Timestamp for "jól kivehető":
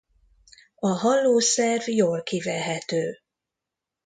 1.89-3.17